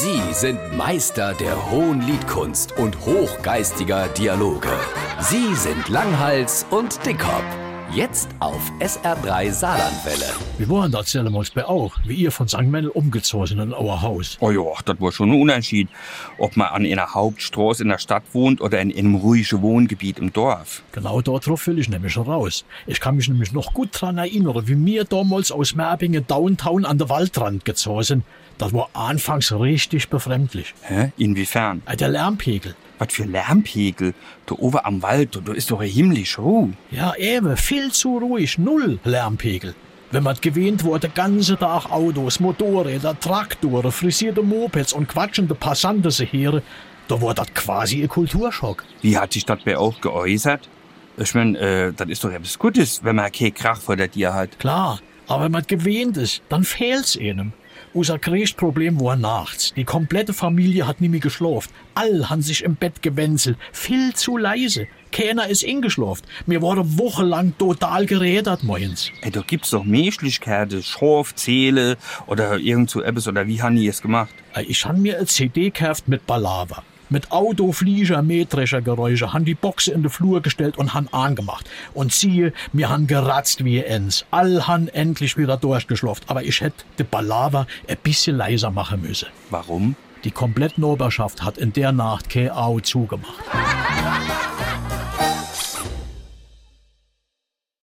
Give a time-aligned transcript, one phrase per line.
[0.00, 4.70] Sie sind Meister der hohen Liedkunst und hochgeistiger Dialoge.
[5.18, 7.67] Sie sind Langhals und Dickhop.
[7.94, 10.26] Jetzt auf SR3 Saarlandwelle.
[10.58, 12.62] Wie waren das damals bei auch, wie ihr von St.
[12.62, 14.36] Mendel umgezogen sind in euer Haus?
[14.40, 15.88] Oh ja, das war schon ein Unterschied,
[16.36, 20.32] ob man an einer Hauptstraße in der Stadt wohnt oder in einem ruhigen Wohngebiet im
[20.32, 20.82] Dorf.
[20.92, 22.64] Genau darauf will ich nämlich raus.
[22.86, 26.98] Ich kann mich nämlich noch gut dran erinnern, wie wir damals aus Merbingen Downtown an
[26.98, 28.24] der Waldrand gezogen sind.
[28.58, 30.74] Das war anfangs richtig befremdlich.
[30.82, 31.12] Hä?
[31.16, 31.82] Inwiefern?
[31.86, 32.74] Äh, Der Lärmpegel.
[32.98, 34.12] Was für Lärmpegel?
[34.46, 36.72] Da oben am Wald, da ist doch himmlisch Ruhe.
[36.90, 39.74] Ja, eben, viel zu ruhig, null Lärmpegel.
[40.10, 46.10] Wenn man gewöhnt wurde, den ganzen Tag Autos, Motorräder, Traktoren, frisierte Mopeds und quatschende Passanten
[46.10, 46.62] zu hören,
[47.08, 48.84] da war das quasi ein Kulturschock.
[49.02, 50.68] Wie hat sich das bei auch geäußert?
[51.18, 54.32] Ich mein, äh, das ist doch etwas Gutes, wenn man keinen Krach vor der Tier
[54.32, 54.58] hat.
[54.58, 57.52] Klar, aber wenn man gewöhnt ist, dann fehlt's einem.
[57.94, 59.72] Unser größtes Problem war nachts.
[59.74, 61.70] Die komplette Familie hat nie mehr geschlafen.
[61.94, 63.56] All han sich im Bett gewenzelt.
[63.72, 64.86] Viel zu leise.
[65.10, 66.24] Keiner ist eingeschlafen.
[66.46, 69.10] Mir wurde wochenlang total gerädert morgens.
[69.22, 71.96] Ey, da gibt's doch Menschlichkeiten, Schorf, Zähle
[72.26, 74.30] oder irgend so etwas, oder wie haben die es gemacht?
[74.54, 76.82] Äh, Ich han mir eine CD gekauft mit Balava.
[77.10, 81.68] Mit Autoflieger, Mähdreschergeräusche, han die Boxe in den Flur gestellt und han angemacht.
[81.94, 84.24] Und siehe, mir han geratzt wie ens.
[84.30, 86.24] All han endlich wieder durchgeschlafen.
[86.26, 89.28] Aber ich hätte de Balava ein bisschen leiser machen müssen.
[89.50, 89.96] Warum?
[90.24, 93.44] Die komplette Noberschaft hat in der Nacht kein Au zugemacht.